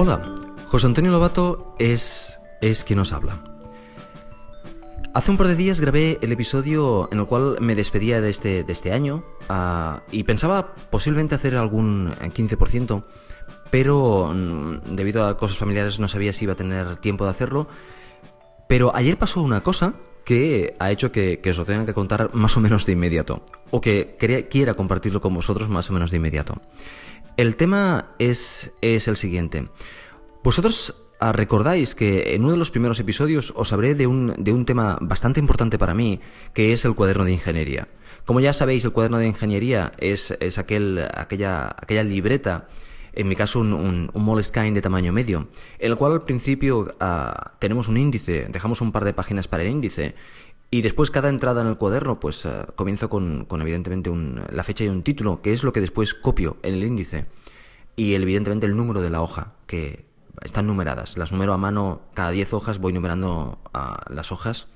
Hola, 0.00 0.22
José 0.68 0.86
Antonio 0.86 1.10
Lobato 1.10 1.74
es, 1.80 2.38
es 2.60 2.84
quien 2.84 3.00
nos 3.00 3.12
habla. 3.12 3.42
Hace 5.12 5.32
un 5.32 5.36
par 5.36 5.48
de 5.48 5.56
días 5.56 5.80
grabé 5.80 6.20
el 6.22 6.30
episodio 6.30 7.08
en 7.10 7.18
el 7.18 7.26
cual 7.26 7.56
me 7.58 7.74
despedía 7.74 8.20
de 8.20 8.30
este, 8.30 8.62
de 8.62 8.72
este 8.72 8.92
año 8.92 9.24
ah, 9.48 10.04
y 10.12 10.22
pensaba 10.22 10.76
posiblemente 10.88 11.34
hacer 11.34 11.56
algún 11.56 12.12
15%, 12.12 13.02
pero 13.72 14.32
mm, 14.32 14.94
debido 14.94 15.26
a 15.26 15.36
cosas 15.36 15.58
familiares 15.58 15.98
no 15.98 16.06
sabía 16.06 16.32
si 16.32 16.44
iba 16.44 16.52
a 16.52 16.56
tener 16.56 16.94
tiempo 16.98 17.24
de 17.24 17.30
hacerlo. 17.30 17.66
Pero 18.68 18.94
ayer 18.94 19.18
pasó 19.18 19.42
una 19.42 19.64
cosa 19.64 19.94
que 20.28 20.76
ha 20.78 20.90
hecho 20.90 21.10
que, 21.10 21.40
os 21.48 21.56
lo 21.56 21.64
tengan 21.64 21.86
que 21.86 21.94
contar 21.94 22.34
más 22.34 22.54
o 22.54 22.60
menos 22.60 22.84
de 22.84 22.92
inmediato, 22.92 23.40
o 23.70 23.80
que 23.80 24.14
quiera 24.50 24.74
compartirlo 24.74 25.22
con 25.22 25.32
vosotros 25.32 25.70
más 25.70 25.88
o 25.88 25.94
menos 25.94 26.10
de 26.10 26.18
inmediato. 26.18 26.60
El 27.38 27.56
tema 27.56 28.10
es, 28.18 28.74
el 28.82 29.16
siguiente. 29.16 29.68
Vosotros 30.44 30.94
ah, 31.18 31.32
recordáis 31.32 31.94
que 31.94 32.34
en 32.34 32.42
uno 32.42 32.52
de 32.52 32.58
los 32.58 32.70
primeros 32.70 33.00
episodios 33.00 33.54
os 33.56 33.72
hablé 33.72 33.94
de 33.94 34.06
un, 34.06 34.64
tema 34.66 34.98
bastante 35.00 35.40
importante 35.40 35.78
para 35.78 35.94
mí, 35.94 36.20
que 36.52 36.74
es 36.74 36.84
el 36.84 36.94
cuaderno 36.94 37.24
de 37.24 37.32
ingeniería. 37.32 37.88
Como 38.26 38.40
ya 38.40 38.52
sabéis, 38.52 38.84
el 38.84 38.92
cuaderno 38.92 39.16
de 39.16 39.28
ingeniería 39.28 39.92
es, 39.98 40.36
es 40.40 40.58
aquel, 40.58 41.08
aquella, 41.14 41.68
aquella 41.68 42.04
libreta 42.04 42.68
en 43.12 43.28
mi 43.28 43.36
caso 43.36 43.60
un, 43.60 43.72
un, 43.72 44.10
Moleskine 44.14 44.72
de 44.72 44.82
tamaño 44.82 45.12
medio, 45.12 45.48
el 45.78 45.96
cual 45.96 46.12
al 46.12 46.22
principio 46.22 46.94
ah, 47.00 47.52
tenemos 47.58 47.88
un 47.88 47.96
índice, 47.96 48.46
dejamos 48.50 48.80
un 48.80 48.92
par 48.92 49.04
de 49.04 49.12
páginas 49.12 49.48
para 49.48 49.62
el 49.62 49.70
índice, 49.70 50.14
y 50.70 50.82
después 50.82 51.10
cada 51.10 51.30
entrada 51.30 51.62
en 51.62 51.68
el 51.68 51.78
cuaderno, 51.78 52.20
pues 52.20 52.44
uh, 52.44 52.66
comienzo 52.76 53.08
con, 53.08 53.46
con 53.46 53.62
evidentemente 53.62 54.10
un, 54.10 54.42
la 54.50 54.64
fecha 54.64 54.84
y 54.84 54.88
un 54.88 55.02
título, 55.02 55.40
que 55.40 55.52
es 55.52 55.64
lo 55.64 55.72
que 55.72 55.80
después 55.80 56.12
copio 56.12 56.58
en 56.62 56.74
el 56.74 56.84
índice, 56.84 57.26
y 57.96 58.14
evidentemente 58.14 58.66
el 58.66 58.76
número 58.76 59.00
de 59.00 59.10
la 59.10 59.22
hoja, 59.22 59.54
que 59.66 60.04
están 60.42 60.66
numeradas. 60.66 61.16
Las 61.16 61.32
numero 61.32 61.54
a 61.54 61.58
mano, 61.58 62.02
cada 62.14 62.30
10 62.30 62.52
hojas 62.52 62.78
voy 62.78 62.92
numerando 62.92 63.58
ah, 63.72 64.04
las 64.10 64.30
hojas, 64.30 64.68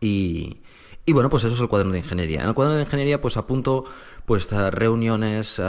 y, 0.00 0.62
y 1.10 1.12
bueno, 1.12 1.28
pues 1.28 1.42
eso 1.42 1.54
es 1.54 1.60
el 1.60 1.66
cuaderno 1.66 1.92
de 1.92 1.98
ingeniería. 1.98 2.42
En 2.42 2.46
el 2.46 2.54
cuaderno 2.54 2.76
de 2.76 2.84
ingeniería 2.84 3.20
pues 3.20 3.36
apunto 3.36 3.84
pues 4.26 4.48
reuniones, 4.52 5.60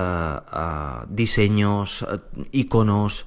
diseños, 1.08 2.06
iconos, 2.52 3.26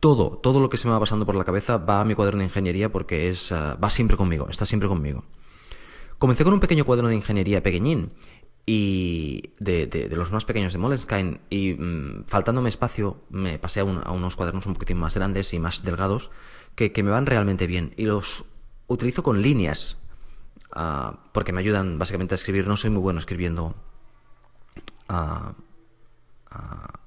todo, 0.00 0.38
todo 0.38 0.60
lo 0.60 0.70
que 0.70 0.78
se 0.78 0.88
me 0.88 0.94
va 0.94 1.00
pasando 1.00 1.26
por 1.26 1.34
la 1.34 1.44
cabeza 1.44 1.76
va 1.76 2.00
a 2.00 2.06
mi 2.06 2.14
cuaderno 2.14 2.38
de 2.38 2.46
ingeniería 2.46 2.90
porque 2.90 3.28
es 3.28 3.52
va 3.52 3.90
siempre 3.90 4.16
conmigo, 4.16 4.48
está 4.48 4.64
siempre 4.64 4.88
conmigo. 4.88 5.26
Comencé 6.16 6.42
con 6.42 6.54
un 6.54 6.60
pequeño 6.60 6.86
cuaderno 6.86 7.10
de 7.10 7.16
ingeniería 7.16 7.62
pequeñín 7.62 8.08
y 8.64 9.52
de, 9.58 9.86
de, 9.86 10.16
los 10.16 10.32
más 10.32 10.46
pequeños 10.46 10.72
de 10.72 10.78
Moleskine 10.78 11.40
y 11.50 11.74
mm, 11.74 12.24
faltándome 12.28 12.70
espacio 12.70 13.24
me 13.28 13.58
pasé 13.58 13.80
a, 13.80 13.84
unos 13.84 14.36
cuadernos 14.36 14.64
un 14.64 14.72
poquitín 14.72 14.96
más 14.96 15.16
grandes 15.16 15.52
y 15.52 15.58
más 15.58 15.84
delgados 15.84 16.30
que, 16.74 16.92
que 16.92 17.02
me 17.02 17.10
van 17.10 17.26
realmente 17.26 17.66
bien 17.66 17.92
y 17.98 18.06
los 18.06 18.46
utilizo 18.86 19.22
con 19.22 19.42
líneas 19.42 19.98
Ah, 20.74 21.18
porque 21.32 21.52
me 21.52 21.60
ayudan 21.60 21.98
básicamente 21.98 22.34
a 22.34 22.36
escribir. 22.36 22.66
No 22.66 22.76
soy 22.76 22.90
muy 22.90 23.00
bueno 23.00 23.20
escribiendo 23.20 23.74
ah, 25.08 25.54
ah, 26.50 27.00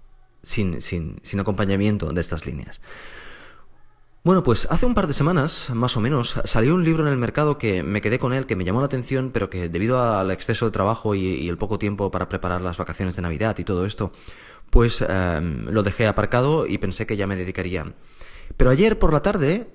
sin, 0.43 0.81
sin, 0.81 1.19
sin 1.23 1.39
acompañamiento 1.39 2.11
de 2.11 2.21
estas 2.21 2.45
líneas. 2.45 2.79
Bueno, 4.25 4.41
pues 4.41 4.67
hace 4.71 4.87
un 4.87 4.95
par 4.95 5.05
de 5.05 5.13
semanas, 5.13 5.69
más 5.75 5.95
o 5.97 5.99
menos, 5.99 6.41
salió 6.45 6.73
un 6.73 6.83
libro 6.83 7.05
en 7.05 7.11
el 7.11 7.17
mercado 7.17 7.59
que 7.59 7.83
me 7.83 8.01
quedé 8.01 8.17
con 8.17 8.33
él, 8.33 8.47
que 8.47 8.55
me 8.55 8.65
llamó 8.65 8.79
la 8.79 8.87
atención, 8.87 9.29
pero 9.31 9.51
que 9.51 9.69
debido 9.69 10.01
al 10.01 10.31
exceso 10.31 10.65
de 10.65 10.71
trabajo 10.71 11.13
y, 11.13 11.47
el 11.47 11.59
poco 11.59 11.77
tiempo 11.77 12.09
para 12.09 12.27
preparar 12.27 12.61
las 12.61 12.77
vacaciones 12.77 13.15
de 13.15 13.21
Navidad 13.21 13.55
y 13.59 13.63
todo 13.63 13.85
esto, 13.85 14.11
pues 14.71 15.05
em, 15.07 15.67
lo 15.67 15.83
dejé 15.83 16.07
aparcado 16.07 16.65
y 16.65 16.79
pensé 16.79 17.05
que 17.05 17.17
ya 17.17 17.27
me 17.27 17.35
dedicaría. 17.35 17.85
Pero 18.57 18.71
ayer 18.71 18.97
por 18.97 19.13
la 19.13 19.21
tarde 19.21 19.67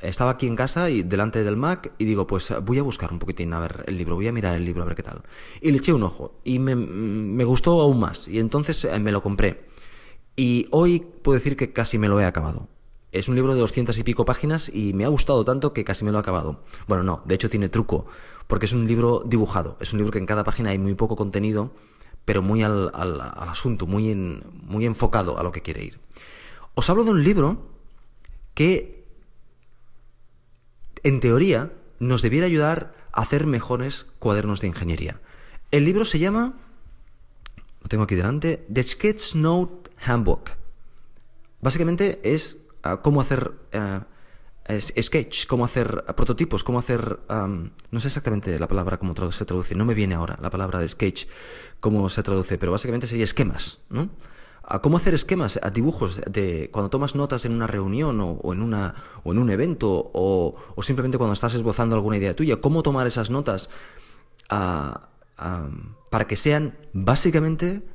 estaba 0.00 0.32
aquí 0.32 0.46
en 0.46 0.56
casa 0.56 0.90
y 0.90 1.02
delante 1.02 1.42
del 1.42 1.56
Mac 1.56 1.92
y 1.98 2.04
digo, 2.04 2.26
pues 2.26 2.52
voy 2.64 2.78
a 2.78 2.82
buscar 2.82 3.12
un 3.12 3.18
poquitín 3.18 3.52
a 3.52 3.60
ver 3.60 3.84
el 3.86 3.96
libro, 3.96 4.14
voy 4.14 4.28
a 4.28 4.32
mirar 4.32 4.54
el 4.54 4.64
libro 4.64 4.82
a 4.82 4.86
ver 4.86 4.94
qué 4.94 5.02
tal. 5.02 5.22
Y 5.60 5.70
le 5.70 5.78
eché 5.78 5.92
un 5.92 6.02
ojo 6.02 6.40
y 6.44 6.58
me, 6.58 6.74
me 6.76 7.44
gustó 7.44 7.80
aún 7.80 8.00
más 8.00 8.28
y 8.28 8.38
entonces 8.38 8.84
eh, 8.84 8.98
me 8.98 9.12
lo 9.12 9.22
compré. 9.22 9.66
Y 10.36 10.68
hoy 10.70 11.00
puedo 11.00 11.34
decir 11.34 11.56
que 11.56 11.72
casi 11.72 11.98
me 11.98 12.08
lo 12.08 12.20
he 12.20 12.24
acabado. 12.24 12.68
Es 13.12 13.28
un 13.28 13.34
libro 13.34 13.54
de 13.54 13.60
doscientas 13.60 13.96
y 13.98 14.02
pico 14.02 14.26
páginas 14.26 14.70
y 14.72 14.92
me 14.92 15.04
ha 15.04 15.08
gustado 15.08 15.44
tanto 15.44 15.72
que 15.72 15.84
casi 15.84 16.04
me 16.04 16.10
lo 16.10 16.18
he 16.18 16.20
acabado. 16.20 16.60
Bueno, 16.86 17.02
no, 17.02 17.22
de 17.24 17.34
hecho 17.34 17.48
tiene 17.48 17.70
truco, 17.70 18.06
porque 18.46 18.66
es 18.66 18.72
un 18.72 18.86
libro 18.86 19.22
dibujado. 19.24 19.78
Es 19.80 19.92
un 19.92 19.98
libro 19.98 20.12
que 20.12 20.18
en 20.18 20.26
cada 20.26 20.44
página 20.44 20.70
hay 20.70 20.78
muy 20.78 20.94
poco 20.94 21.16
contenido, 21.16 21.70
pero 22.26 22.42
muy 22.42 22.62
al, 22.62 22.90
al, 22.92 23.20
al 23.20 23.48
asunto, 23.48 23.86
muy, 23.86 24.10
en, 24.10 24.42
muy 24.62 24.84
enfocado 24.84 25.38
a 25.38 25.42
lo 25.42 25.52
que 25.52 25.62
quiere 25.62 25.84
ir. 25.84 25.98
Os 26.74 26.90
hablo 26.90 27.04
de 27.04 27.12
un 27.12 27.24
libro 27.24 27.56
que 28.52 28.95
en 31.06 31.20
teoría, 31.20 31.70
nos 32.00 32.20
debiera 32.20 32.46
ayudar 32.46 32.92
a 33.12 33.22
hacer 33.22 33.46
mejores 33.46 34.06
cuadernos 34.18 34.60
de 34.60 34.66
ingeniería. 34.66 35.20
El 35.70 35.84
libro 35.84 36.04
se 36.04 36.18
llama, 36.18 36.54
lo 37.80 37.88
tengo 37.88 38.02
aquí 38.02 38.16
delante, 38.16 38.66
The 38.72 38.82
Sketch 38.82 39.36
Note 39.36 39.88
Handbook. 40.04 40.50
Básicamente 41.60 42.18
es 42.24 42.56
ah, 42.82 43.02
cómo 43.02 43.20
hacer 43.20 43.52
uh, 43.72 44.00
sketch, 44.80 45.46
cómo 45.46 45.64
hacer 45.64 46.04
prototipos, 46.16 46.64
cómo 46.64 46.80
hacer... 46.80 47.20
no 47.28 48.00
sé 48.00 48.08
exactamente 48.08 48.58
la 48.58 48.66
palabra 48.66 48.98
cómo 48.98 49.14
se 49.30 49.44
traduce, 49.44 49.76
no 49.76 49.84
me 49.84 49.94
viene 49.94 50.16
ahora 50.16 50.36
la 50.42 50.50
palabra 50.50 50.80
de 50.80 50.88
sketch, 50.88 51.26
cómo 51.78 52.08
se 52.08 52.24
traduce, 52.24 52.58
pero 52.58 52.72
básicamente 52.72 53.06
sería 53.06 53.24
esquemas, 53.24 53.78
¿no? 53.90 54.10
A 54.68 54.80
cómo 54.80 54.96
hacer 54.96 55.14
esquemas, 55.14 55.60
a 55.62 55.70
dibujos 55.70 56.20
de 56.28 56.70
cuando 56.72 56.90
tomas 56.90 57.14
notas 57.14 57.44
en 57.44 57.52
una 57.52 57.68
reunión 57.68 58.20
o, 58.20 58.52
en, 58.52 58.62
una, 58.62 58.94
o 59.22 59.32
en 59.32 59.38
un 59.38 59.50
evento 59.50 60.10
o, 60.12 60.56
simplemente 60.82 61.18
cuando 61.18 61.34
estás 61.34 61.54
esbozando 61.54 61.94
alguna 61.94 62.16
idea 62.16 62.34
tuya, 62.34 62.60
cómo 62.60 62.82
tomar 62.82 63.06
esas 63.06 63.30
notas 63.30 63.70
para 64.48 66.26
que 66.26 66.36
sean 66.36 66.76
básicamente 66.92 67.86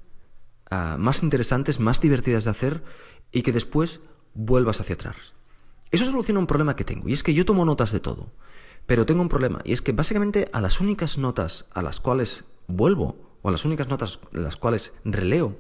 más 0.98 1.24
interesantes, 1.24 1.80
más 1.80 2.00
divertidas 2.00 2.46
de 2.46 2.52
hacer 2.52 2.84
y 3.32 3.42
que 3.42 3.52
después 3.52 4.00
vuelvas 4.34 4.80
hacia 4.80 4.96
atrás. 4.96 5.16
Eso 5.92 6.06
soluciona 6.06 6.40
un 6.40 6.48
problema 6.48 6.78
que 6.78 6.86
tengo 6.86 7.10
y 7.10 7.14
es 7.14 7.24
que 7.24 7.34
yo 7.34 7.44
tomo 7.44 7.66
notas 7.66 7.92
de 7.92 8.00
todo, 8.00 8.32
pero 8.86 9.06
tengo 9.06 9.22
un 9.22 9.30
problema 9.30 9.60
y 9.66 9.74
es 9.74 9.82
que 9.82 9.92
básicamente 9.92 10.50
a 10.54 10.62
las 10.62 10.80
únicas 10.80 11.18
notas 11.18 11.66
a 11.74 11.82
las 11.82 12.00
cuales 12.00 12.46
vuelvo 12.68 13.18
o 13.42 13.50
a 13.50 13.52
las 13.52 13.66
únicas 13.66 13.90
notas 13.90 14.22
a 14.34 14.40
las 14.40 14.56
cuales 14.56 14.94
releo, 15.04 15.58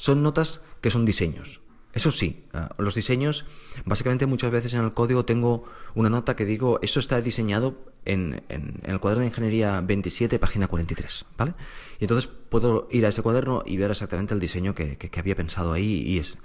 son 0.00 0.22
notas 0.22 0.62
que 0.80 0.88
son 0.88 1.04
diseños. 1.04 1.60
Eso 1.92 2.10
sí, 2.10 2.46
ah, 2.54 2.70
los 2.78 2.94
diseños, 2.94 3.44
básicamente 3.84 4.24
muchas 4.24 4.50
veces 4.50 4.72
en 4.72 4.82
el 4.82 4.94
código 4.94 5.26
tengo 5.26 5.64
una 5.94 6.08
nota 6.08 6.36
que 6.36 6.46
digo, 6.46 6.78
eso 6.80 7.00
está 7.00 7.20
diseñado 7.20 7.76
en, 8.06 8.42
el 8.48 8.98
cuaderno 8.98 9.20
de 9.20 9.26
ingeniería 9.26 9.78
27, 9.82 10.38
página 10.38 10.68
43, 10.68 11.26
¿vale? 11.36 11.52
Y 11.98 12.04
entonces 12.04 12.30
puedo 12.30 12.88
ir 12.90 13.04
a 13.04 13.10
ese 13.10 13.20
cuaderno 13.20 13.62
y 13.66 13.76
ver 13.76 13.90
exactamente 13.90 14.32
el 14.32 14.40
diseño 14.40 14.74
que, 14.74 14.96
había 15.18 15.36
pensado 15.36 15.74
ahí 15.74 16.00
y 16.06 16.18
es, 16.18 16.38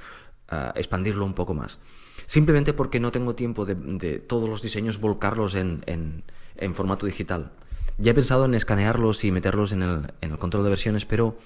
ah, 0.50 0.74
expandirlo 0.76 1.24
un 1.24 1.34
poco 1.34 1.54
más. 1.54 1.80
Simplemente 2.26 2.74
porque 2.74 3.00
no 3.00 3.14
tengo 3.14 3.36
tiempo 3.36 3.66
de, 3.66 4.20
todos 4.20 4.50
los 4.50 4.64
diseños 4.64 5.00
volcarlos 5.00 5.56
en, 5.56 5.82
en, 5.86 6.74
formato 6.74 7.06
digital. 7.06 7.54
Ya 8.00 8.12
he 8.12 8.14
pensado 8.14 8.44
en 8.44 8.54
escanearlos 8.54 9.24
y 9.24 9.32
meterlos 9.32 9.72
en 9.72 9.82
el, 9.82 10.14
en 10.20 10.32
el 10.32 10.38
control 10.38 10.66
de 10.66 10.72
versiones, 10.72 11.06
pero 11.06 11.38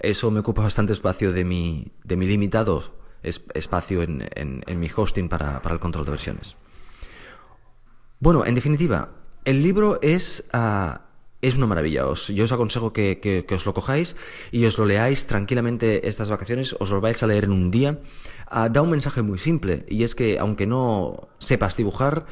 eso 0.00 0.30
me 0.30 0.40
ocupa 0.40 0.62
bastante 0.62 0.92
espacio 0.92 1.32
de 1.32 1.44
mi, 1.44 1.92
de 2.04 2.16
mi 2.16 2.26
limitado 2.26 3.00
espacio 3.22 4.02
en, 4.02 4.28
en, 4.34 4.80
mi 4.80 4.88
hosting 4.94 5.28
para, 5.28 5.60
para, 5.62 5.74
el 5.74 5.80
control 5.80 6.04
de 6.04 6.10
versiones. 6.10 6.56
Bueno, 8.18 8.44
en 8.44 8.54
definitiva, 8.54 9.10
el 9.44 9.62
libro 9.62 9.98
es, 10.02 10.44
ah, 10.52 11.02
es 11.42 11.56
una 11.56 11.66
maravilla. 11.66 12.02
yo 12.02 12.44
os 12.44 12.52
aconsejo 12.52 12.92
que, 12.92 13.20
que, 13.20 13.54
os 13.54 13.66
lo 13.66 13.74
cojáis 13.74 14.16
y 14.52 14.64
os 14.64 14.78
lo 14.78 14.86
leáis 14.86 15.26
tranquilamente 15.26 16.08
estas 16.08 16.30
vacaciones, 16.30 16.76
os 16.78 16.90
lo 16.90 17.00
vais 17.00 17.22
a 17.22 17.26
leer 17.26 17.44
en 17.44 17.52
un 17.52 17.70
día. 17.70 17.98
Ah, 18.46 18.68
da 18.68 18.82
un 18.82 18.90
mensaje 18.90 19.22
muy 19.22 19.38
simple 19.38 19.84
y 19.88 20.02
es 20.02 20.14
que 20.14 20.38
aunque 20.38 20.66
no 20.66 21.28
sepas 21.38 21.76
dibujar, 21.76 22.26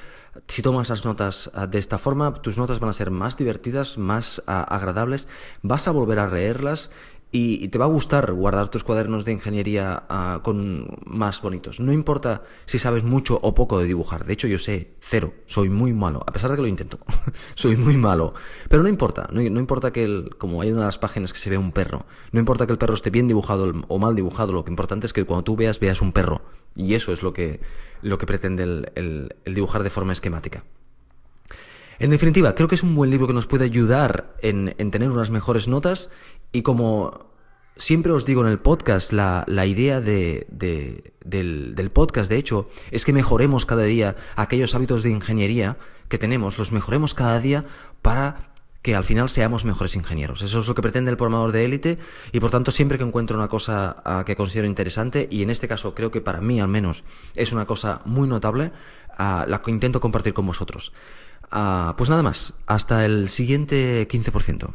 si 0.47 0.63
tomas 0.63 0.89
las 0.89 1.05
notas 1.05 1.51
ah, 1.55 1.67
de 1.67 1.79
esta 1.79 1.99
forma, 1.99 2.35
tus 2.35 2.59
notas 2.59 2.81
van 2.81 2.91
a 2.91 2.93
ser 2.93 3.11
más 3.11 3.37
divertidas, 3.37 3.99
más 3.99 4.43
agradables, 4.47 5.29
vas 5.63 5.89
a 5.89 5.91
volver 5.91 6.19
a 6.19 6.29
leerlas 6.29 6.91
y, 7.31 7.69
te 7.69 7.79
va 7.79 7.85
a 7.85 7.89
gustar 7.89 8.33
guardar 8.33 8.69
tus 8.69 8.85
cuadernos 8.85 9.25
de 9.25 9.33
ingeniería 9.33 10.05
ah, 10.09 10.41
con 10.43 10.97
más 11.05 11.43
bonitos. 11.43 11.79
No 11.79 11.93
importa 11.93 12.43
si 12.65 12.79
sabes 12.79 13.05
mucho 13.05 13.39
o 13.43 13.55
poco 13.55 13.79
de 13.79 13.85
dibujar. 13.85 14.25
De 14.25 14.33
hecho, 14.33 14.49
yo 14.49 14.59
sé 14.59 14.95
cero. 15.01 15.35
Soy 15.47 15.69
muy 15.69 15.93
malo. 15.93 16.23
A 16.27 16.33
pesar 16.33 16.51
de 16.51 16.57
que 16.57 16.63
lo 16.63 16.69
intento. 16.69 16.99
soy 17.55 17.77
muy 17.77 17.97
malo. 17.97 18.33
Pero 18.69 18.83
no 18.83 18.89
importa. 18.89 19.29
No, 19.31 19.43
importa 19.43 19.93
que, 19.93 20.05
el, 20.05 20.37
como 20.39 20.63
hay 20.63 20.71
una 20.71 20.81
de 20.81 20.87
las 20.87 20.99
páginas 20.99 21.35
que 21.35 21.39
se 21.39 21.51
ve 21.51 21.59
un 21.59 21.73
perro, 21.73 22.07
no 22.33 22.41
importa 22.41 22.67
que 22.67 22.73
el 22.73 22.79
perro 22.79 22.95
esté 22.95 23.11
bien 23.11 23.29
dibujado 23.29 23.73
o 23.89 23.99
mal 23.99 24.15
dibujado. 24.15 24.53
Lo 24.53 24.65
que 24.65 24.71
importante 24.71 25.07
es 25.07 25.13
que 25.13 25.25
cuando 25.25 25.45
tú 25.45 25.57
veas, 25.57 25.81
veas 25.81 26.01
un 26.01 26.13
perro. 26.13 26.41
Y 26.75 26.95
eso 26.95 27.13
es 27.13 27.23
lo 27.23 27.35
que, 27.35 27.61
lo 28.01 28.17
que 28.17 28.27
pretende 28.27 28.63
el 28.95 29.35
dibujar 29.45 29.83
de 29.83 29.91
forma 29.91 30.15
esquemática. 30.15 30.65
En 32.01 32.11
definitiva, 32.11 32.55
creo 32.55 32.69
que 32.69 32.77
es 32.77 32.85
un 32.85 32.95
buen 32.95 33.11
libro 33.11 33.27
que 33.27 33.33
nos 33.33 33.49
puede 33.49 33.65
ayudar 33.65 34.37
en, 34.41 34.73
tener 34.91 35.11
unas 35.11 35.31
mejores 35.31 35.67
notas 35.67 36.11
y 36.53 36.63
como 36.63 37.27
siempre 37.77 38.13
os 38.13 38.25
digo 38.25 38.43
en 38.43 38.49
el 38.49 38.59
podcast, 38.59 39.13
la, 39.13 39.45
idea 39.67 40.01
de, 40.01 40.47
del, 41.25 41.91
podcast, 41.93 42.31
de 42.31 42.37
hecho, 42.37 42.69
es 42.93 43.05
que 43.05 43.13
mejoremos 43.13 43.67
cada 43.67 43.83
día 43.83 44.15
aquellos 44.37 44.77
hábitos 44.77 45.03
de 45.03 45.11
ingeniería 45.11 45.77
que 46.09 46.19
tenemos, 46.19 46.57
los 46.59 46.71
mejoremos 46.71 47.15
cada 47.15 47.41
día 47.41 47.65
para 48.01 48.39
que 48.81 48.95
al 48.95 49.03
final 49.03 49.29
seamos 49.29 49.65
mejores 49.65 49.97
ingenieros. 49.97 50.41
Eso 50.43 50.61
es 50.61 50.69
lo 50.69 50.77
que 50.77 50.83
pretende 50.83 51.11
el 51.11 51.17
programador 51.17 51.51
de 51.51 51.65
élite 51.65 51.99
y 52.31 52.39
por 52.39 52.51
tanto 52.51 52.71
siempre 52.71 52.97
que 52.97 53.05
encuentro 53.05 53.37
una 53.37 53.49
cosa 53.49 54.03
ah, 54.05 54.23
que 54.25 54.37
considero 54.37 54.69
interesante 54.69 55.27
y 55.29 55.43
en 55.43 55.51
este 55.51 55.67
caso 55.67 55.97
creo 55.97 56.13
que 56.13 56.21
para 56.21 56.41
mí 56.41 56.61
al 56.61 56.69
menos 56.69 57.03
es 57.35 57.53
una 57.53 57.67
cosa 57.67 58.03
muy 58.05 58.29
notable, 58.29 58.71
ah, 59.19 59.47
la 59.49 59.61
intento 59.67 60.01
compartir 60.01 60.33
con 60.33 60.47
vosotros. 60.47 60.93
Ah, 61.51 61.95
pues 61.97 62.11
nada 62.11 62.23
más, 62.23 62.55
hasta 62.67 63.05
el 63.05 63.29
siguiente 63.29 64.07
15%. 64.09 64.75